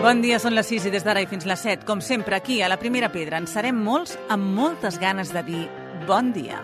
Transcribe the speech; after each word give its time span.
Bon 0.00 0.22
dia, 0.24 0.38
són 0.40 0.54
les 0.56 0.64
6 0.72 0.86
i 0.88 0.90
des 0.94 1.02
d'ara 1.04 1.20
i 1.20 1.26
fins 1.28 1.44
les 1.44 1.60
7. 1.60 1.84
Com 1.84 2.00
sempre, 2.00 2.32
aquí, 2.38 2.62
a 2.64 2.70
la 2.72 2.78
Primera 2.80 3.10
Pedra, 3.12 3.36
en 3.36 3.44
serem 3.44 3.76
molts 3.84 4.14
amb 4.32 4.48
moltes 4.56 4.96
ganes 4.96 5.28
de 5.34 5.42
dir 5.44 5.66
bon 6.08 6.32
dia. 6.32 6.62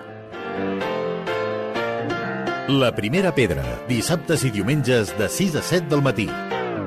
La 2.73 2.95
Primera 2.97 3.35
Pedra, 3.37 3.67
dissabtes 3.91 4.47
i 4.49 4.55
diumenges 4.57 5.13
de 5.21 5.29
6 5.29 5.61
a 5.61 5.63
7 5.69 5.93
del 5.93 6.01
matí. 6.09 6.31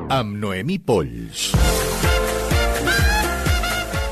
Amb 0.09 0.41
Noemí 0.41 0.79
Polls. 0.81 1.51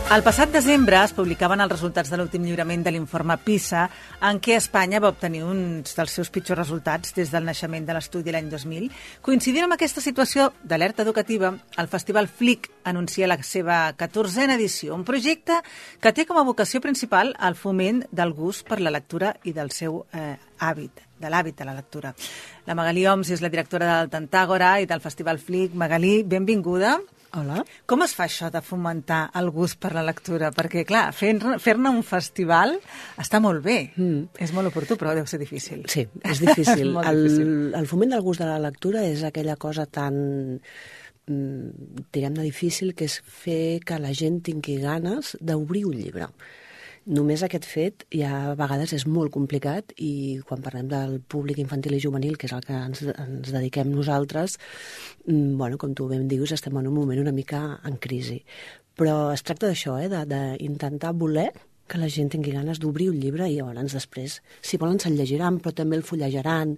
El 0.08 0.22
passat 0.24 0.54
desembre 0.56 0.96
es 1.04 1.12
publicaven 1.12 1.60
els 1.60 1.72
resultats 1.74 2.08
de 2.08 2.16
l'últim 2.16 2.46
lliurament 2.48 2.80
de 2.86 2.94
l'informe 2.96 3.36
PISA, 3.44 3.82
en 4.24 4.38
què 4.40 4.54
Espanya 4.56 5.02
va 5.04 5.10
obtenir 5.12 5.42
uns 5.44 5.98
dels 5.98 6.14
seus 6.16 6.30
pitjors 6.32 6.62
resultats 6.62 7.12
des 7.18 7.34
del 7.34 7.44
naixement 7.44 7.84
de 7.84 7.92
l'estudi 7.92 8.32
l'any 8.32 8.48
2000. 8.48 8.86
Coincidint 9.28 9.68
amb 9.68 9.76
aquesta 9.76 10.00
situació 10.00 10.46
d'alerta 10.64 11.04
educativa, 11.04 11.50
el 11.76 11.92
Festival 11.92 12.32
FLIC 12.32 12.70
anuncia 12.88 13.28
la 13.28 13.36
seva 13.44 13.82
14a 14.00 14.56
edició, 14.56 14.96
un 14.96 15.04
projecte 15.04 15.60
que 16.00 16.16
té 16.16 16.24
com 16.24 16.40
a 16.40 16.48
vocació 16.48 16.80
principal 16.80 17.36
el 17.36 17.60
foment 17.60 18.06
del 18.10 18.32
gust 18.32 18.64
per 18.64 18.80
la 18.80 18.96
lectura 18.96 19.36
i 19.44 19.52
del 19.52 19.76
seu 19.76 20.06
eh, 20.14 20.38
hàbit 20.64 21.04
de 21.20 21.28
l'hàbit 21.28 21.60
de 21.60 21.68
la 21.68 21.76
lectura. 21.76 22.16
La 22.64 22.80
Magalí 22.80 23.04
Oms 23.12 23.36
és 23.36 23.44
la 23.44 23.52
directora 23.52 23.92
del 23.98 24.16
Tantàgora 24.16 24.78
i 24.80 24.88
del 24.88 25.04
Festival 25.04 25.44
FLIC. 25.44 25.76
Magalí, 25.76 26.22
benvinguda. 26.24 26.96
Hola. 27.36 27.64
Com 27.90 28.04
es 28.06 28.14
fa 28.16 28.26
això 28.28 28.48
de 28.54 28.62
fomentar 28.64 29.28
el 29.40 29.50
gust 29.52 29.80
per 29.84 29.92
la 29.96 30.04
lectura? 30.06 30.52
Perquè, 30.56 30.86
clar, 30.88 31.10
fer-ne 31.16 31.58
fer 31.60 31.76
un 31.78 32.04
festival 32.08 32.78
està 33.20 33.42
molt 33.44 33.64
bé. 33.66 33.78
Mm. 33.98 34.40
És 34.40 34.54
molt 34.56 34.72
oportú, 34.72 34.96
però 35.00 35.16
deu 35.18 35.28
ser 35.28 35.40
difícil. 35.42 35.84
Sí, 35.92 36.06
és 36.24 36.40
difícil. 36.44 36.92
molt 36.96 37.10
el, 37.10 37.24
difícil. 37.26 37.52
el 37.82 37.90
foment 37.90 38.16
del 38.16 38.24
gust 38.24 38.44
de 38.44 38.48
la 38.50 38.62
lectura 38.64 39.04
és 39.08 39.26
aquella 39.28 39.58
cosa 39.60 39.86
tan 39.86 40.16
mm, 41.28 42.06
diguem-ne 42.16 42.48
difícil 42.48 42.96
que 42.96 43.10
és 43.12 43.20
fer 43.28 43.82
que 43.86 44.00
la 44.00 44.14
gent 44.16 44.40
tingui 44.48 44.80
ganes 44.84 45.36
d'obrir 45.42 45.86
un 45.90 46.00
llibre. 46.00 46.32
Només 47.08 47.40
aquest 47.46 47.64
fet 47.64 48.04
ja 48.12 48.30
a 48.50 48.56
vegades 48.60 48.92
és 48.92 49.06
molt 49.08 49.32
complicat 49.32 49.94
i 50.04 50.42
quan 50.48 50.60
parlem 50.66 50.90
del 50.92 51.14
públic 51.32 51.62
infantil 51.64 51.96
i 51.96 52.02
juvenil, 52.04 52.36
que 52.36 52.50
és 52.50 52.56
el 52.58 52.66
que 52.66 52.76
ens, 52.76 53.06
ens 53.14 53.54
dediquem 53.54 53.94
nosaltres, 53.94 54.58
mm, 55.26 55.56
bueno, 55.56 55.80
com 55.80 55.94
tu 55.96 56.10
ben 56.12 56.28
dius, 56.28 56.52
estem 56.52 56.76
en 56.76 56.92
un 56.92 56.94
moment 56.94 57.22
una 57.24 57.32
mica 57.32 57.80
en 57.86 57.96
crisi. 57.96 58.42
Però 59.00 59.32
es 59.32 59.44
tracta 59.48 59.70
d'això, 59.72 59.96
eh, 60.04 60.10
d'intentar 60.10 61.14
voler 61.14 61.54
que 61.88 61.98
la 61.98 62.10
gent 62.10 62.30
tingui 62.30 62.52
ganes 62.52 62.80
d'obrir 62.80 63.10
un 63.10 63.22
llibre 63.22 63.48
i 63.48 63.56
llavors 63.56 63.94
després, 63.94 64.42
si 64.62 64.76
volen, 64.76 65.00
se'l 65.00 65.16
llegiran, 65.16 65.62
però 65.62 65.74
també 65.74 65.96
el 65.96 66.04
fullejaran, 66.04 66.78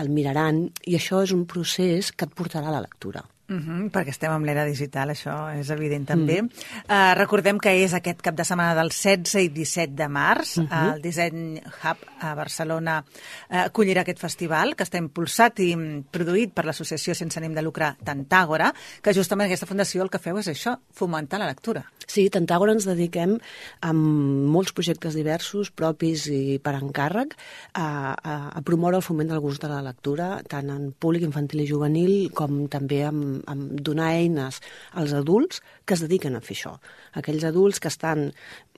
el 0.00 0.08
miraran, 0.08 0.70
i 0.86 0.96
això 0.96 1.22
és 1.22 1.32
un 1.32 1.44
procés 1.44 2.12
que 2.12 2.24
et 2.24 2.32
portarà 2.32 2.68
a 2.68 2.78
la 2.78 2.80
lectura. 2.80 3.26
Uh 3.48 3.56
-huh, 3.56 3.90
perquè 3.90 4.10
estem 4.12 4.32
en 4.32 4.42
l'era 4.44 4.64
digital, 4.64 5.08
això 5.08 5.34
és 5.58 5.70
evident 5.70 6.04
també. 6.06 6.42
Mm. 6.42 6.50
Uh, 6.84 7.14
recordem 7.16 7.58
que 7.58 7.70
és 7.82 7.94
aquest 7.94 8.20
cap 8.20 8.34
de 8.34 8.44
setmana 8.44 8.74
del 8.74 8.90
16 8.92 9.40
i 9.40 9.48
17 9.48 9.94
de 9.94 10.08
març. 10.08 10.58
Uh 10.58 10.64
-huh. 10.68 10.94
El 10.94 11.02
Design 11.02 11.56
Hub 11.82 11.96
a 12.20 12.34
Barcelona 12.34 13.02
uh, 13.04 13.56
acollirà 13.56 14.02
aquest 14.02 14.20
festival, 14.20 14.76
que 14.76 14.84
està 14.84 14.98
impulsat 14.98 15.60
i 15.60 15.74
produït 16.10 16.52
per 16.52 16.66
l'associació 16.66 17.14
sense 17.14 17.40
ànim 17.40 17.54
de 17.54 17.62
lucre 17.62 17.96
Tantàgora, 18.04 18.74
que 19.00 19.14
justament 19.14 19.46
aquesta 19.46 19.66
fundació 19.66 20.02
el 20.02 20.10
que 20.10 20.18
feu 20.18 20.38
és 20.38 20.48
això, 20.48 20.78
fomentar 20.92 21.38
la 21.38 21.46
lectura. 21.46 21.86
Sí, 22.08 22.28
Tantàgora 22.32 22.72
ens 22.72 22.88
dediquem 22.88 23.36
a 23.84 23.92
molts 23.92 24.72
projectes 24.72 25.14
diversos, 25.14 25.70
propis 25.70 26.26
i 26.32 26.58
per 26.62 26.74
encàrrec, 26.78 27.36
a, 27.74 27.88
a, 28.16 28.36
a 28.58 28.62
promoure 28.64 28.96
el 28.96 29.04
foment 29.04 29.28
del 29.28 29.42
gust 29.44 29.62
de 29.62 29.68
la 29.68 29.82
lectura, 29.84 30.40
tant 30.48 30.72
en 30.72 30.90
públic 30.92 31.22
infantil 31.28 31.62
i 31.64 31.68
juvenil 31.68 32.14
com 32.34 32.66
també 32.72 33.04
amb 33.04 33.28
amb 33.46 33.80
donar 33.84 34.12
eines 34.16 34.60
als 34.92 35.12
adults 35.12 35.62
que 35.84 35.94
es 35.96 36.02
dediquen 36.04 36.36
a 36.36 36.42
fer 36.44 36.56
això. 36.56 36.74
Aquells 37.18 37.44
adults 37.48 37.80
que 37.80 37.90
estan 37.90 38.28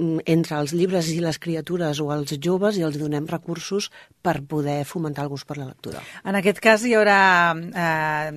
entre 0.01 0.59
els 0.59 0.73
llibres 0.73 1.11
i 1.13 1.19
les 1.21 1.39
criatures 1.43 2.01
o 2.01 2.09
els 2.15 2.33
joves 2.41 2.79
i 2.79 2.85
els 2.87 2.99
donem 3.01 3.27
recursos 3.29 3.91
per 4.23 4.39
poder 4.49 4.85
fomentar 4.89 5.27
el 5.27 5.33
gust 5.33 5.49
per 5.49 5.59
la 5.59 5.69
lectura. 5.69 6.01
En 6.25 6.39
aquest 6.39 6.61
cas 6.63 6.85
hi 6.87 6.95
haurà 6.97 7.21
eh, 7.53 8.31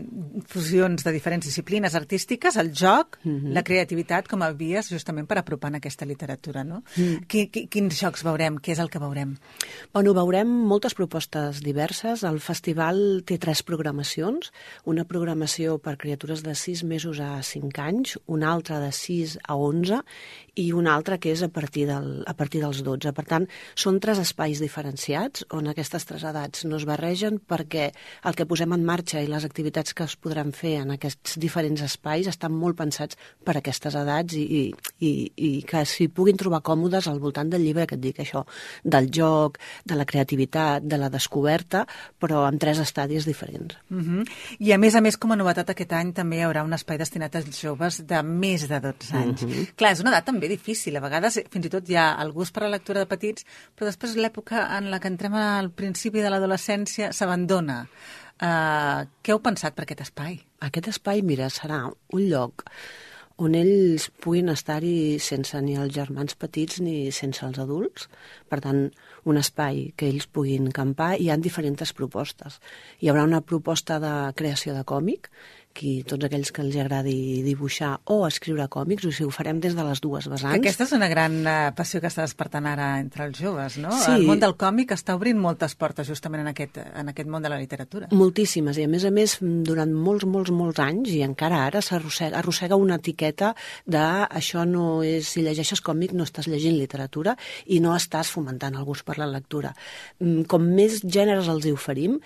fusions 0.50 1.06
de 1.06 1.14
diferents 1.16 1.46
disciplines 1.46 1.96
artístiques, 1.96 2.58
el 2.58 2.74
joc, 2.74 3.20
mm 3.24 3.31
-hmm. 3.31 3.54
la 3.54 3.64
creativitat 3.64 4.28
com 4.28 4.42
a 4.42 4.52
vies 4.84 5.00
justament 5.00 5.28
per 5.28 5.38
apropar 5.40 5.72
en 5.72 5.80
aquesta 5.80 6.06
literatura, 6.06 6.64
no? 6.64 6.84
Mm. 6.98 7.26
Qui, 7.28 7.48
qui, 7.52 7.66
quins 7.72 7.96
jocs 8.00 8.24
veurem? 8.26 8.60
Què 8.60 8.74
és 8.74 8.80
el 8.80 8.90
que 8.92 9.02
veurem? 9.02 9.36
Bueno, 9.94 10.14
veurem 10.14 10.50
moltes 10.68 10.94
propostes 10.94 11.62
diverses. 11.64 12.24
El 12.24 12.40
festival 12.44 13.24
té 13.26 13.38
tres 13.38 13.64
programacions. 13.64 14.52
Una 14.86 15.06
programació 15.06 15.78
per 15.80 15.98
criatures 15.98 16.44
de 16.44 16.56
6 16.56 16.84
mesos 16.84 17.20
a 17.20 17.42
5 17.44 17.82
anys, 17.82 18.18
una 18.28 18.52
altra 18.52 18.80
de 18.84 18.92
6 18.92 19.40
a 19.48 19.56
11 19.56 20.02
i 20.56 20.72
una 20.74 20.94
altra 20.94 21.18
que 21.18 21.32
és 21.34 21.42
a 21.42 21.50
partir, 21.50 21.88
del, 21.90 22.24
a 22.30 22.34
partir 22.38 22.62
dels 22.62 22.84
12. 22.86 23.14
Per 23.14 23.26
tant, 23.26 23.48
són 23.76 24.00
tres 24.04 24.20
espais 24.22 24.62
diferenciats 24.62 25.48
on 25.54 25.70
aquestes 25.72 26.06
tres 26.06 26.26
edats 26.30 26.66
no 26.70 26.78
es 26.78 26.86
barregen 26.86 27.40
perquè 27.40 27.90
el 28.28 28.38
que 28.38 28.46
posem 28.50 28.76
en 28.76 28.86
marxa 28.86 29.22
i 29.24 29.30
les 29.30 29.46
activitats 29.48 29.96
que 29.98 30.06
es 30.06 30.16
podran 30.16 30.54
fer 30.54 30.76
en 30.84 30.94
aquests 30.94 31.40
diferents 31.42 31.82
espais 31.86 32.30
estan 32.30 32.54
molt 32.54 32.78
pensats 32.78 33.18
per 33.44 33.58
a 33.58 33.64
aquestes 33.64 33.98
edats 33.98 34.38
i, 34.38 34.44
i, 34.44 34.62
i 35.00 35.64
que 35.68 35.84
s'hi 35.86 36.08
puguin 36.08 36.38
trobar 36.40 36.62
còmodes 36.66 37.08
al 37.08 37.20
voltant 37.20 37.50
del 37.52 37.64
llibre 37.66 37.86
que 37.88 37.98
et 37.98 38.04
dic 38.04 38.20
això, 38.24 38.44
del 38.84 39.10
joc, 39.14 39.60
de 39.86 39.98
la 40.00 40.06
creativitat, 40.06 40.84
de 40.84 41.00
la 41.00 41.10
descoberta, 41.14 41.84
però 42.20 42.44
amb 42.48 42.62
tres 42.62 42.80
estadis 42.80 43.26
diferents. 43.26 43.76
Uh 43.90 43.98
-huh. 43.98 44.28
I 44.60 44.72
a 44.72 44.78
més 44.78 44.96
a 44.96 45.02
més, 45.02 45.18
com 45.18 45.32
a 45.32 45.36
novetat 45.36 45.70
aquest 45.70 45.94
any 45.94 46.14
també 46.14 46.38
hi 46.38 46.44
haurà 46.44 46.64
un 46.64 46.74
espai 46.74 46.98
destinat 46.98 47.36
als 47.36 47.62
joves 47.62 48.06
de 48.06 48.24
més 48.24 48.68
de 48.68 48.80
12 48.80 49.16
anys. 49.16 49.44
Uh 49.44 49.50
-huh. 49.50 49.76
Clar, 49.76 49.92
és 49.92 50.00
una 50.00 50.10
edat 50.10 50.26
també 50.26 50.48
difícil. 50.48 50.96
A 50.98 51.00
vegades 51.00 51.42
fins 51.50 51.66
i 51.66 51.70
tot 51.70 51.90
hi 51.90 51.96
ha 51.96 52.22
el 52.22 52.32
gust 52.32 52.54
per 52.54 52.64
la 52.64 52.70
lectura 52.70 53.00
de 53.00 53.06
petits, 53.06 53.46
però 53.76 53.86
després 53.86 54.16
l'època 54.16 54.78
en 54.78 54.90
la 54.92 55.00
que 55.00 55.08
entrem 55.08 55.34
al 55.34 55.72
principi 55.72 56.22
de 56.22 56.30
l'adolescència 56.30 57.12
s'abandona. 57.12 57.88
Uh, 58.42 59.06
què 59.22 59.32
heu 59.32 59.40
pensat 59.40 59.76
per 59.76 59.84
aquest 59.84 60.02
espai? 60.02 60.40
Aquest 60.60 60.88
espai, 60.88 61.22
mira, 61.22 61.50
serà 61.50 61.86
un 61.86 62.22
lloc 62.30 62.66
on 63.44 63.56
ells 63.59 64.08
puguin 64.24 64.52
estar-hi 64.54 65.20
sense 65.20 65.59
ni 65.66 65.76
els 65.80 65.94
germans 65.96 66.38
petits 66.40 66.80
ni 66.84 67.12
sense 67.12 67.44
els 67.46 67.59
adults. 67.59 68.08
Per 68.50 68.59
tant, 68.64 68.86
un 69.28 69.40
espai 69.40 69.90
que 70.00 70.08
ells 70.08 70.30
puguin 70.31 70.72
campar 70.76 71.14
i 71.18 71.26
hi 71.26 71.31
ha 71.31 71.40
diferents 71.40 71.94
propostes. 71.98 72.59
Hi 73.02 73.12
haurà 73.12 73.26
una 73.28 73.42
proposta 73.42 74.00
de 74.04 74.14
creació 74.40 74.76
de 74.78 74.86
còmic 74.88 75.30
qui, 75.74 75.94
tots 76.08 76.28
aquells 76.28 76.52
que 76.54 76.62
els 76.64 76.78
agradi 76.80 77.42
dibuixar 77.46 77.96
o 78.14 78.22
escriure 78.28 78.68
còmics, 78.72 79.08
o 79.10 79.12
sigui, 79.12 79.28
ho 79.28 79.34
farem 79.34 79.60
des 79.64 79.76
de 79.76 79.86
les 79.86 80.02
dues 80.04 80.28
vessants. 80.30 80.62
Que 80.62 80.70
aquesta 80.70 80.88
és 80.88 80.94
una 80.96 81.10
gran 81.12 81.40
uh, 81.42 81.56
passió 81.76 82.02
que 82.02 82.10
està 82.12 82.26
despertant 82.26 82.68
ara 82.70 82.94
entre 83.02 83.28
els 83.28 83.40
joves, 83.42 83.78
no? 83.82 83.92
Sí. 84.04 84.14
El 84.14 84.28
món 84.30 84.42
del 84.44 84.56
còmic 84.60 84.94
està 84.96 85.18
obrint 85.18 85.40
moltes 85.42 85.76
portes 85.80 86.08
justament 86.10 86.46
en 86.46 86.52
aquest, 86.54 86.80
en 86.84 87.10
aquest 87.12 87.30
món 87.30 87.44
de 87.44 87.52
la 87.52 87.60
literatura. 87.62 88.10
Moltíssimes, 88.14 88.80
i 88.80 88.88
a 88.88 88.92
més 88.92 89.08
a 89.10 89.12
més, 89.14 89.38
durant 89.42 89.92
molts, 89.94 90.28
molts, 90.30 90.54
molts 90.54 90.82
anys, 90.84 91.14
i 91.18 91.24
encara 91.26 91.64
ara 91.68 91.82
s'arrossega 91.84 92.38
arrossega 92.44 92.78
una 92.80 93.00
etiqueta 93.02 93.54
de 93.86 94.04
això 94.04 94.64
no 94.70 95.02
és, 95.06 95.28
si 95.34 95.44
llegeixes 95.46 95.82
còmic 95.84 96.14
no 96.14 96.28
estàs 96.28 96.48
llegint 96.52 96.78
literatura 96.78 97.36
i 97.66 97.80
no 97.84 97.96
estàs 97.96 98.32
fomentant 98.34 98.78
el 98.78 98.86
gust 98.88 99.06
per 99.08 99.18
la 99.20 99.30
lectura. 99.30 99.74
Com 100.50 100.70
més 100.78 101.02
gèneres 101.04 101.50
els 101.52 101.66
hi 101.66 101.74
oferim, 101.74 102.20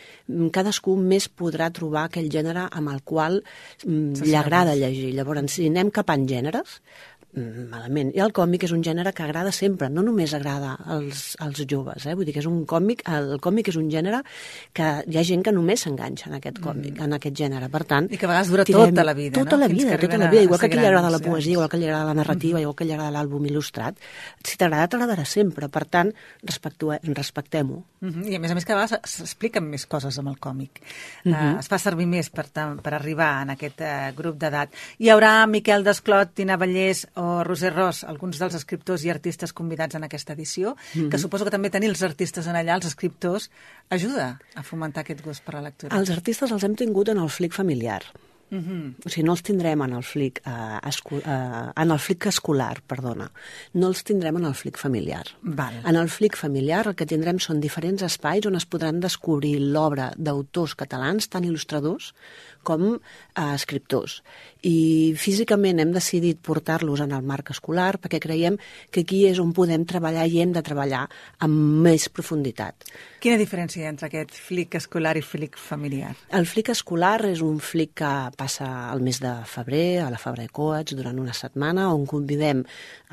cadascú 0.54 0.98
més 1.00 1.30
podrà 1.30 1.70
trobar 1.74 2.08
aquell 2.08 2.30
gènere 2.34 2.68
amb 2.72 2.92
el 2.92 3.04
qual 3.08 3.37
li 3.86 4.36
agrada 4.36 4.76
llegir. 4.76 5.14
Llavors, 5.18 5.52
si 5.54 5.68
anem 5.72 5.92
capant 5.94 6.28
gèneres, 6.30 6.80
malament. 7.72 8.12
I 8.16 8.22
el 8.24 8.34
còmic 8.36 8.66
és 8.68 8.74
un 8.76 8.84
gènere 8.84 9.14
que 9.14 9.24
agrada 9.24 9.52
sempre, 9.52 9.90
no 9.90 10.04
només 10.06 10.34
agrada 10.34 10.76
als, 10.86 11.36
als 11.44 11.64
joves, 11.70 12.06
eh? 12.06 12.16
vull 12.18 12.28
dir 12.28 12.34
que 12.36 12.44
és 12.44 12.50
un 12.50 12.66
còmic, 12.66 13.04
el 13.08 13.38
còmic 13.44 13.72
és 13.74 13.78
un 13.80 13.90
gènere 13.94 14.22
que 14.74 14.88
hi 15.08 15.18
ha 15.18 15.24
gent 15.24 15.44
que 15.46 15.54
només 15.56 15.86
s'enganxa 15.86 16.30
en 16.30 16.38
aquest 16.40 16.60
còmic, 16.64 16.98
mm. 16.98 17.04
en 17.06 17.18
aquest 17.20 17.36
gènere, 17.36 17.70
per 17.74 17.84
tant... 17.90 18.10
I 18.12 18.18
que 18.18 18.28
a 18.28 18.32
vegades 18.34 18.52
dura 18.54 18.66
tirem, 18.68 18.94
tota 18.94 19.08
la 19.08 19.16
vida, 19.18 19.36
tota 19.40 19.56
no? 19.56 19.62
La 19.64 19.72
vida, 19.72 19.98
tota 19.98 20.18
la 20.18 20.30
vida, 20.32 20.44
igual 20.48 20.60
que 20.60 20.70
a 20.70 20.70
qui 20.70 20.80
li 20.80 20.90
agrada 20.90 21.14
la 21.14 21.20
poesia, 21.20 21.54
igual 21.54 21.70
que 21.70 21.82
li 21.82 21.90
agrada 21.90 22.12
la 22.12 22.18
narrativa, 22.22 22.58
mm. 22.58 22.66
igual 22.66 22.78
que 22.80 22.90
li 22.90 22.96
agrada 22.98 23.16
l'àlbum 23.18 23.50
il·lustrat, 23.52 24.02
si 24.44 24.58
t'agrada, 24.58 24.90
t'agradarà 24.94 25.26
sempre, 25.28 25.70
per 25.70 25.86
tant, 25.86 26.14
respectem-ho. 26.44 27.84
Mm 28.00 28.10
-hmm. 28.10 28.32
I 28.32 28.36
a 28.36 28.40
més 28.40 28.52
a 28.52 28.56
més 28.56 28.66
que 28.66 28.74
a 28.74 28.76
vegades 28.76 29.00
s'expliquen 29.04 29.64
més 29.64 29.86
coses 29.86 30.18
amb 30.20 30.30
el 30.30 30.38
còmic. 30.40 30.82
Mm 31.24 31.34
-hmm. 31.34 31.56
uh, 31.56 31.60
es 31.60 31.68
fa 31.68 31.78
servir 31.78 32.08
més 32.08 32.30
per, 32.30 32.46
per 32.84 32.94
arribar 32.94 33.42
en 33.42 33.50
aquest 33.50 33.82
uh, 33.82 34.16
grup 34.16 34.38
d'edat. 34.38 34.70
Hi 35.00 35.10
haurà 35.10 35.48
Miquel 35.48 35.84
Desclot, 35.84 36.34
Tina 36.34 36.58
Vallès 36.58 37.08
o 37.16 37.27
Roser 37.48 37.74
Ros, 37.76 38.04
alguns 38.04 38.40
dels 38.42 38.56
escriptors 38.60 39.04
i 39.06 39.12
artistes 39.14 39.54
convidats 39.54 39.96
en 39.96 40.04
aquesta 40.08 40.34
edició, 40.34 40.76
mm 40.76 41.02
-hmm. 41.02 41.10
que 41.12 41.18
suposo 41.18 41.46
que 41.46 41.52
també 41.52 41.70
tenir 41.70 41.90
els 41.90 42.04
artistes 42.04 42.48
en 42.48 42.56
allà, 42.56 42.76
els 42.76 42.86
escriptors, 42.86 43.50
ajuda 43.90 44.40
a 44.56 44.64
fomentar 44.64 45.02
aquest 45.02 45.24
gust 45.24 45.44
per 45.44 45.56
la 45.56 45.62
lectura. 45.62 45.96
Els 45.98 46.10
artistes 46.10 46.52
els 46.52 46.64
hem 46.64 46.76
tingut 46.76 47.10
en 47.10 47.18
el 47.18 47.30
flic 47.30 47.54
familiar, 47.54 48.02
Uh 48.50 48.58
-huh. 48.58 48.94
O 49.06 49.10
sigui, 49.10 49.26
no 49.26 49.34
els 49.34 49.42
tindrem 49.44 49.82
en 49.82 49.94
el 49.94 50.04
flic, 50.04 50.42
esco 50.88 51.16
uh, 51.16 51.72
en 51.76 51.92
el 51.92 52.00
flic 52.00 52.28
escolar, 52.28 52.82
perdona. 52.88 53.30
No 53.74 53.88
els 53.88 54.04
tindrem 54.04 54.38
en 54.38 54.46
el 54.46 54.54
flic 54.56 54.78
familiar. 54.78 55.26
Val. 55.42 55.82
En 55.86 55.96
el 55.96 56.08
flic 56.10 56.38
familiar 56.38 56.88
el 56.88 56.96
que 56.96 57.06
tindrem 57.06 57.40
són 57.40 57.60
diferents 57.60 58.02
espais 58.04 58.46
on 58.46 58.56
es 58.56 58.66
podran 58.66 59.00
descobrir 59.00 59.60
l'obra 59.60 60.14
d'autors 60.18 60.76
catalans, 60.76 61.28
tant 61.28 61.44
il·lustradors 61.44 62.14
com 62.64 62.82
uh, 62.84 63.54
escriptors. 63.54 64.22
I 64.68 65.14
físicament 65.16 65.80
hem 65.80 65.92
decidit 65.92 66.40
portar-los 66.42 67.02
en 67.02 67.12
el 67.12 67.24
marc 67.24 67.52
escolar 67.52 67.98
perquè 68.02 68.20
creiem 68.20 68.58
que 68.92 69.02
aquí 69.02 69.26
és 69.30 69.40
on 69.40 69.54
podem 69.54 69.86
treballar 69.86 70.26
i 70.28 70.42
hem 70.42 70.52
de 70.52 70.64
treballar 70.66 71.08
amb 71.40 71.84
més 71.86 72.10
profunditat. 72.10 72.88
Quina 73.20 73.38
diferència 73.38 73.82
hi 73.82 73.86
ha 73.88 73.94
entre 73.94 74.08
aquest 74.08 74.32
flic 74.32 74.76
escolar 74.76 75.16
i 75.18 75.22
flic 75.22 75.58
familiar? 75.58 76.16
El 76.30 76.46
flic 76.46 76.70
escolar 76.74 77.22
és 77.30 77.42
un 77.42 77.60
flic 77.60 77.96
que 77.98 78.12
passa 78.38 78.68
el 78.94 79.02
mes 79.02 79.20
de 79.20 79.32
febrer 79.50 80.04
a 80.06 80.12
la 80.14 80.20
Fabra 80.22 80.46
de 80.46 80.54
Coats 80.54 80.96
durant 80.96 81.18
una 81.20 81.34
setmana 81.34 81.88
on 81.94 82.06
convidem 82.10 82.62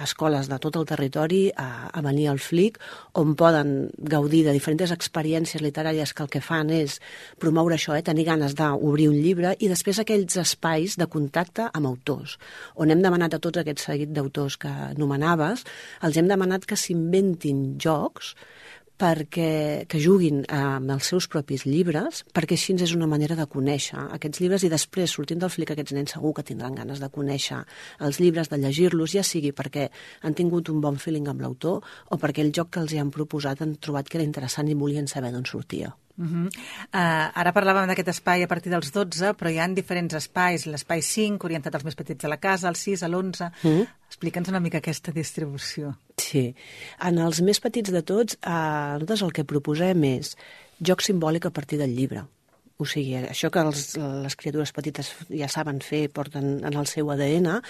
escoles 0.05 0.51
de 0.51 0.59
tot 0.63 0.77
el 0.77 0.87
territori 0.87 1.49
a, 1.57 1.89
a 1.89 2.03
venir 2.05 2.29
al 2.31 2.41
FLIC 2.43 2.79
on 3.21 3.33
poden 3.41 3.73
gaudir 3.99 4.45
de 4.47 4.55
diferents 4.55 4.93
experiències 4.95 5.65
literàries 5.65 6.13
que 6.13 6.27
el 6.27 6.31
que 6.31 6.45
fan 6.45 6.71
és 6.75 7.01
promoure 7.41 7.79
això, 7.79 7.97
eh, 7.97 8.05
tenir 8.05 8.29
ganes 8.29 8.57
d'obrir 8.59 9.09
un 9.09 9.17
llibre 9.17 9.55
i 9.59 9.71
després 9.73 10.03
aquells 10.03 10.37
espais 10.41 10.99
de 11.01 11.09
contacte 11.09 11.71
amb 11.73 11.89
autors. 11.89 12.37
On 12.77 12.91
hem 12.93 13.03
demanat 13.03 13.35
a 13.35 13.41
tots 13.41 13.63
aquests 13.65 13.89
seguit 13.91 14.13
d'autors 14.13 14.59
que 14.61 14.71
anomenaves, 14.91 15.65
els 16.05 16.21
hem 16.21 16.29
demanat 16.29 16.69
que 16.69 16.77
s'inventin 16.77 17.75
jocs 17.81 18.35
perquè 19.01 19.87
que 19.91 20.01
juguin 20.01 20.45
amb 20.55 20.93
els 20.95 21.09
seus 21.11 21.27
propis 21.31 21.65
llibres, 21.67 22.23
perquè 22.35 22.55
així 22.59 22.77
és 22.79 22.95
una 22.95 23.09
manera 23.11 23.37
de 23.39 23.47
conèixer 23.51 23.99
aquests 24.17 24.41
llibres 24.43 24.65
i 24.65 24.71
després, 24.73 25.11
sortint 25.11 25.43
del 25.43 25.51
flic, 25.51 25.75
aquests 25.75 25.97
nens 25.97 26.15
segur 26.15 26.35
que 26.37 26.47
tindran 26.47 26.79
ganes 26.79 27.03
de 27.03 27.11
conèixer 27.11 27.65
els 28.01 28.21
llibres, 28.23 28.49
de 28.53 28.61
llegir-los, 28.63 29.17
ja 29.17 29.27
sigui 29.27 29.53
perquè 29.53 29.89
han 30.23 30.39
tingut 30.39 30.71
un 30.71 30.81
bon 30.85 31.01
feeling 31.01 31.29
amb 31.29 31.43
l'autor 31.43 31.83
o 32.11 32.21
perquè 32.21 32.47
el 32.47 32.55
joc 32.55 32.75
que 32.75 32.85
els 32.85 32.95
hi 32.95 33.03
han 33.03 33.11
proposat 33.15 33.63
han 33.63 33.77
trobat 33.81 34.09
que 34.09 34.21
era 34.21 34.31
interessant 34.31 34.71
i 34.71 34.79
volien 34.79 35.11
saber 35.11 35.35
d'on 35.35 35.47
sortia. 35.47 35.95
Uh 36.17 36.25
-huh. 36.25 36.47
uh, 36.47 37.41
ara 37.41 37.53
parlàvem 37.53 37.89
d'aquest 37.89 38.09
espai 38.09 38.43
a 38.43 38.47
partir 38.47 38.71
dels 38.71 38.93
12, 38.93 39.35
però 39.35 39.51
hi 39.51 39.59
han 39.59 39.75
diferents 39.75 40.15
espais. 40.15 40.67
L'espai 40.67 41.03
5, 41.03 41.45
orientat 41.45 41.75
als 41.75 41.85
més 41.85 41.95
petits 41.95 42.23
de 42.23 42.29
la 42.29 42.39
casa, 42.39 42.69
el 42.69 42.77
6, 42.77 43.03
l'11... 43.03 43.51
Uh 43.63 43.71
-huh. 43.71 43.89
Explica'ns 44.15 44.49
una 44.49 44.61
mica 44.61 44.79
aquesta 44.79 45.11
distribució. 45.11 45.97
Sí. 46.17 46.55
En 47.01 47.19
els 47.19 47.41
més 47.41 47.59
petits 47.61 47.91
de 47.91 48.03
tots, 48.03 48.35
eh, 48.35 48.51
nosaltres 48.51 49.23
el 49.23 49.33
que 49.33 49.45
proposem 49.45 50.05
és 50.05 50.37
joc 50.79 51.01
simbòlic 51.01 51.47
a 51.47 51.51
partir 51.51 51.79
del 51.79 51.97
llibre. 51.97 52.25
O 52.75 52.85
sigui, 52.91 53.15
això 53.23 53.53
que 53.55 53.63
els, 53.63 53.93
les 54.25 54.35
criatures 54.35 54.73
petites 54.75 55.13
ja 55.31 55.47
saben 55.47 55.77
fer, 55.79 56.09
porten 56.11 56.57
en 56.67 56.75
el 56.75 56.89
seu 56.91 57.13
ADN, 57.13 57.61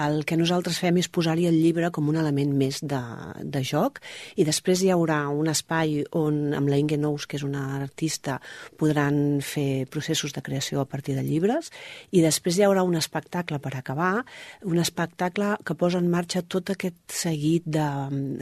el 0.00 0.22
que 0.24 0.38
nosaltres 0.40 0.78
fem 0.80 0.96
és 0.96 1.10
posar-hi 1.12 1.44
el 1.50 1.58
llibre 1.60 1.90
com 1.92 2.08
un 2.08 2.16
element 2.16 2.54
més 2.56 2.78
de, 2.80 3.00
de 3.44 3.60
joc 3.60 4.00
i 4.40 4.46
després 4.48 4.80
hi 4.80 4.88
haurà 4.94 5.18
un 5.28 5.50
espai 5.52 5.98
on 6.16 6.54
amb 6.56 6.72
la 6.72 6.78
Inge 6.80 6.96
Nous, 6.96 7.26
que 7.28 7.36
és 7.36 7.44
una 7.44 7.66
artista, 7.82 8.38
podran 8.80 9.42
fer 9.44 9.84
processos 9.92 10.32
de 10.32 10.40
creació 10.46 10.80
a 10.80 10.88
partir 10.88 11.18
de 11.18 11.26
llibres 11.26 11.68
i 12.16 12.24
després 12.24 12.56
hi 12.56 12.64
haurà 12.64 12.86
un 12.86 12.96
espectacle 12.96 13.60
per 13.60 13.74
acabar, 13.76 14.24
un 14.64 14.80
espectacle 14.80 15.52
que 15.68 15.76
posa 15.76 16.00
en 16.00 16.08
marxa 16.08 16.40
tot 16.40 16.72
aquest 16.72 16.96
seguit 17.12 17.68
de... 17.68 17.84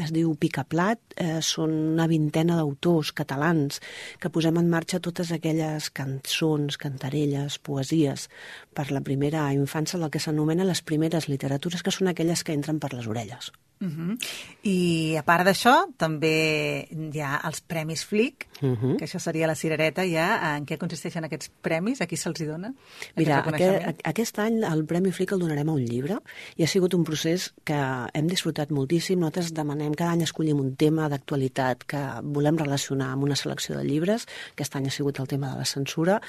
es 0.06 0.14
diu 0.14 0.36
Picaplat, 0.38 1.02
eh, 1.18 1.42
són 1.42 1.74
una 1.96 2.06
vintena 2.06 2.62
d'autors 2.62 3.10
catalans 3.18 3.82
que 4.22 4.30
posem 4.30 4.62
en 4.62 4.70
marxa 4.70 5.02
totes 5.02 5.34
aquelles 5.34 5.90
que 5.90 6.03
cançons, 6.04 6.78
cantarelles, 6.80 7.58
poesies 7.58 8.28
per 8.76 8.90
la 8.92 9.02
primera 9.04 9.48
infància, 9.56 9.98
el 9.98 10.10
que 10.12 10.22
s'anomena 10.22 10.68
les 10.68 10.84
primeres 10.84 11.28
literatures, 11.32 11.82
que 11.82 11.94
són 11.94 12.12
aquelles 12.12 12.44
que 12.44 12.56
entren 12.56 12.80
per 12.82 12.92
les 12.94 13.08
orelles. 13.10 13.52
Uh 13.80 13.88
-huh. 13.88 14.18
I 14.62 15.16
a 15.16 15.22
part 15.22 15.44
d'això, 15.44 15.74
també 15.96 16.86
hi 16.90 17.20
ha 17.20 17.40
els 17.44 17.60
Premis 17.60 18.04
Flic, 18.04 18.46
uh 18.62 18.68
-huh. 18.68 18.96
que 18.96 19.04
això 19.04 19.18
seria 19.18 19.46
la 19.46 19.54
cirereta 19.54 20.04
ja. 20.06 20.56
En 20.56 20.64
què 20.64 20.78
consisteixen 20.78 21.24
aquests 21.24 21.50
premis? 21.60 22.00
A 22.00 22.06
qui 22.06 22.16
se'ls 22.16 22.46
dona? 22.46 22.72
Mira, 23.16 23.38
aquest, 23.40 24.00
aquest 24.04 24.38
any 24.38 24.62
el 24.62 24.84
Premi 24.84 25.12
Flic 25.12 25.32
el 25.32 25.40
donarem 25.40 25.68
a 25.68 25.72
un 25.72 25.84
llibre 25.84 26.18
i 26.56 26.64
ha 26.64 26.66
sigut 26.66 26.94
un 26.94 27.04
procés 27.04 27.52
que 27.64 28.08
hem 28.14 28.26
disfrutat 28.26 28.70
moltíssim. 28.70 29.18
Nosaltres 29.18 29.52
demanem, 29.52 29.92
cada 29.94 30.12
any 30.12 30.22
escollim 30.22 30.60
un 30.60 30.76
tema 30.76 31.08
d'actualitat 31.08 31.84
que 31.84 32.02
volem 32.22 32.56
relacionar 32.56 33.12
amb 33.12 33.24
una 33.24 33.36
selecció 33.36 33.76
de 33.76 33.84
llibres. 33.84 34.26
Aquest 34.52 34.76
any 34.76 34.86
ha 34.86 34.90
sigut 34.90 35.18
el 35.18 35.26
tema 35.26 35.50
de 35.50 35.58
la 35.58 35.64
censura 35.64 36.20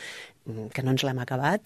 que 0.45 0.83
no 0.85 0.93
ens 0.93 1.03
l'hem 1.05 1.19
acabat, 1.21 1.65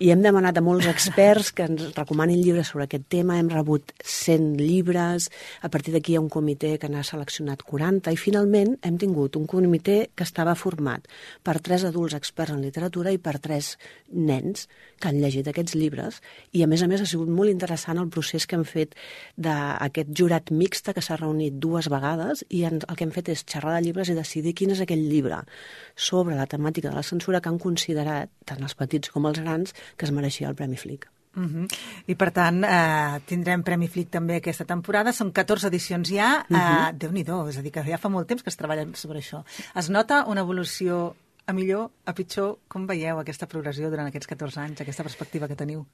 i 0.00 0.10
hem 0.12 0.22
demanat 0.24 0.56
a 0.58 0.62
molts 0.64 0.88
experts 0.88 1.52
que 1.52 1.66
ens 1.68 1.90
recomanin 1.96 2.40
llibres 2.40 2.70
sobre 2.72 2.86
aquest 2.88 3.04
tema, 3.12 3.36
hem 3.38 3.50
rebut 3.52 3.92
100 4.00 4.56
llibres, 4.60 5.28
a 5.60 5.68
partir 5.68 5.92
d'aquí 5.94 6.14
hi 6.14 6.16
ha 6.18 6.22
un 6.24 6.30
comitè 6.32 6.74
que 6.80 6.88
n'ha 6.88 7.04
seleccionat 7.04 7.62
40, 7.68 8.14
i 8.14 8.20
finalment 8.20 8.78
hem 8.82 8.96
tingut 9.00 9.36
un 9.36 9.44
comitè 9.50 9.98
que 10.16 10.24
estava 10.24 10.56
format 10.56 11.04
per 11.44 11.58
tres 11.60 11.84
adults 11.84 12.16
experts 12.16 12.54
en 12.54 12.64
literatura 12.64 13.12
i 13.12 13.20
per 13.20 13.36
tres 13.44 13.74
nens 14.08 14.68
que 15.00 15.10
han 15.10 15.20
llegit 15.20 15.48
aquests 15.50 15.76
llibres, 15.76 16.20
i 16.56 16.64
a 16.64 16.70
més 16.70 16.82
a 16.82 16.88
més 16.88 17.02
ha 17.04 17.08
sigut 17.08 17.28
molt 17.28 17.52
interessant 17.52 18.00
el 18.00 18.08
procés 18.08 18.48
que 18.48 18.56
hem 18.56 18.64
fet 18.64 18.94
d'aquest 19.36 20.14
jurat 20.16 20.52
mixta 20.54 20.94
que 20.96 21.04
s'ha 21.04 21.20
reunit 21.20 21.60
dues 21.60 21.90
vegades, 21.92 22.44
i 22.48 22.64
el 22.64 22.80
que 22.80 23.04
hem 23.04 23.12
fet 23.12 23.28
és 23.34 23.44
xerrar 23.44 23.76
de 23.76 23.84
llibres 23.84 24.08
i 24.08 24.16
decidir 24.16 24.54
quin 24.56 24.72
és 24.72 24.80
aquell 24.80 25.04
llibre 25.10 25.42
sobre 25.94 26.38
la 26.38 26.48
temàtica 26.48 26.88
de 26.88 26.96
la 26.96 27.04
censura 27.06 27.40
que 27.40 27.50
han 27.50 27.60
considerat, 27.60 28.13
tant 28.44 28.62
els 28.62 28.76
petits 28.78 29.10
com 29.14 29.26
els 29.30 29.40
grans, 29.42 29.74
que 29.96 30.08
es 30.08 30.14
mereixia 30.14 30.48
el 30.50 30.56
Premi 30.58 30.80
Flic. 30.80 31.08
Uh 31.34 31.42
-huh. 31.42 31.66
I 32.06 32.14
per 32.14 32.30
tant, 32.30 32.62
eh, 32.64 33.20
tindrem 33.26 33.62
Premi 33.62 33.88
Flic 33.88 34.10
també 34.10 34.36
aquesta 34.36 34.64
temporada. 34.64 35.12
Són 35.12 35.32
14 35.32 35.66
edicions 35.66 36.08
ja. 36.08 36.46
Uh 36.48 36.56
-huh. 36.56 36.90
eh, 36.90 36.92
Déu-n'hi-do, 36.94 37.48
és 37.48 37.58
a 37.58 37.62
dir, 37.62 37.72
que 37.72 37.82
ja 37.82 37.98
fa 37.98 38.08
molt 38.08 38.28
temps 38.28 38.42
que 38.42 38.50
es 38.50 38.56
treballa 38.56 38.86
sobre 38.94 39.18
això. 39.18 39.44
Es 39.74 39.90
nota 39.90 40.24
una 40.26 40.40
evolució 40.40 41.16
a 41.46 41.52
millor, 41.52 41.90
a 42.04 42.12
pitjor? 42.12 42.58
Com 42.68 42.86
veieu 42.86 43.18
aquesta 43.18 43.46
progressió 43.46 43.90
durant 43.90 44.06
aquests 44.06 44.26
14 44.26 44.60
anys, 44.60 44.80
aquesta 44.80 45.02
perspectiva 45.02 45.48
que 45.48 45.56
teniu? 45.56 45.86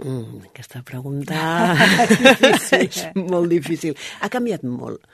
Mm, 0.00 0.46
aquesta 0.48 0.82
pregunta 0.82 1.76
difícil, 2.08 2.78
és 2.88 3.04
eh? 3.04 3.12
molt 3.14 3.48
difícil. 3.52 3.96
Ha 4.20 4.28
canviat 4.32 4.64
molt. 4.64 5.04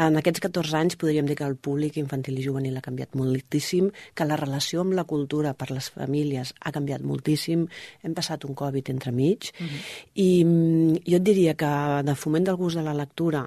En 0.00 0.16
aquests 0.16 0.40
14 0.40 0.76
anys 0.78 0.96
podríem 0.96 1.26
dir 1.28 1.36
que 1.36 1.44
el 1.44 1.58
públic 1.60 1.98
infantil 2.00 2.38
i 2.40 2.44
juvenil 2.46 2.78
ha 2.78 2.84
canviat 2.84 3.16
moltíssim, 3.18 3.90
que 4.14 4.24
la 4.24 4.38
relació 4.40 4.80
amb 4.80 4.96
la 4.96 5.04
cultura 5.04 5.52
per 5.52 5.70
les 5.70 5.90
famílies 5.92 6.54
ha 6.60 6.72
canviat 6.72 7.04
moltíssim, 7.04 7.66
hem 8.02 8.14
passat 8.16 8.46
un 8.48 8.54
Covid 8.56 8.88
entremig, 8.88 9.52
uh 9.52 9.66
-huh. 9.66 9.80
i 10.14 10.44
mm, 10.44 11.04
jo 11.06 11.16
et 11.16 11.22
diria 11.22 11.54
que 11.54 12.02
de 12.04 12.14
foment 12.14 12.44
del 12.44 12.56
gust 12.56 12.76
de 12.76 12.82
la 12.82 12.94
lectura 12.94 13.46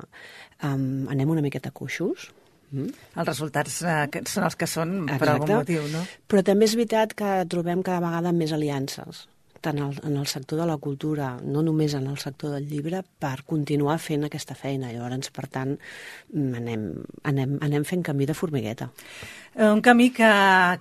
um, 0.63 1.07
anem 1.09 1.29
una 1.29 1.41
miqueta 1.41 1.71
coixos, 1.71 2.31
Mm. 2.71 2.89
Els 3.15 3.27
resultats 3.27 3.81
eh, 3.83 4.07
que 4.11 4.23
són 4.25 4.43
els 4.43 4.55
que 4.55 4.67
són 4.67 5.03
Exacte. 5.03 5.19
per 5.19 5.29
algun 5.29 5.51
motiu, 5.55 5.83
no? 5.93 6.01
Però 6.27 6.43
també 6.43 6.65
és 6.65 6.73
veritat 6.75 7.13
que 7.13 7.45
trobem 7.45 7.83
cada 7.83 7.99
vegada 7.99 8.31
més 8.31 8.51
aliances 8.51 9.27
tant 9.65 9.81
el, 9.81 9.95
en 10.05 10.17
el 10.21 10.27
sector 10.29 10.61
de 10.61 10.67
la 10.69 10.77
cultura, 10.77 11.35
no 11.43 11.63
només 11.65 11.95
en 11.97 12.07
el 12.11 12.19
sector 12.21 12.53
del 12.55 12.67
llibre, 12.69 13.01
per 13.19 13.39
continuar 13.47 13.97
fent 14.01 14.27
aquesta 14.27 14.55
feina. 14.57 14.91
Llavors, 14.93 15.31
per 15.33 15.47
tant, 15.51 15.73
anem, 16.35 16.91
anem, 17.25 17.57
anem 17.65 17.87
fent 17.87 18.05
camí 18.05 18.29
de 18.29 18.37
formigueta. 18.37 18.91
Eh, 19.55 19.69
un 19.69 19.81
camí 19.81 20.09
que, 20.11 20.29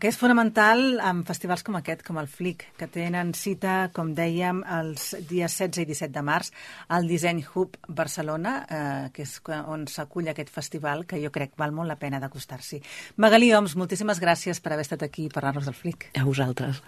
que 0.02 0.10
és 0.10 0.18
fonamental 0.18 0.98
en 0.98 1.22
festivals 1.28 1.62
com 1.62 1.78
aquest, 1.78 2.02
com 2.06 2.18
el 2.18 2.26
FLIC, 2.26 2.66
que 2.78 2.88
tenen 2.90 3.30
cita, 3.38 3.76
com 3.94 4.10
dèiem, 4.18 4.64
els 4.80 5.12
dies 5.28 5.54
16 5.62 5.84
i 5.84 5.86
17 5.92 6.10
de 6.14 6.24
març 6.26 6.50
al 6.88 7.06
Disseny 7.06 7.44
Hub 7.46 7.78
Barcelona, 7.86 8.56
eh, 8.66 9.06
que 9.14 9.22
és 9.22 9.36
on 9.70 9.86
s'acull 9.90 10.32
aquest 10.32 10.50
festival, 10.50 11.06
que 11.06 11.22
jo 11.22 11.30
crec 11.34 11.54
val 11.60 11.72
molt 11.76 11.88
la 11.92 12.00
pena 12.00 12.20
d'acostar-s'hi. 12.20 12.82
Magalí 13.22 13.52
Oms, 13.54 13.78
moltíssimes 13.78 14.20
gràcies 14.20 14.60
per 14.60 14.74
haver 14.74 14.88
estat 14.88 15.06
aquí 15.06 15.28
i 15.28 15.32
parlar-nos 15.32 15.70
del 15.70 15.78
FLIC. 15.78 16.10
A 16.18 16.26
vosaltres. 16.26 16.82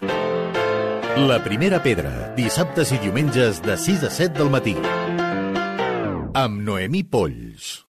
La 1.17 1.39
primera 1.41 1.79
pedra, 1.81 2.11
dissabtes 2.37 2.91
i 2.93 2.99
diumenges 3.01 3.57
de 3.65 3.73
6 3.81 4.03
a 4.05 4.11
7 4.13 4.37
del 4.37 4.51
matí. 4.53 4.75
Amb 6.37 6.61
Noemí 6.61 7.01
Polls. 7.01 7.81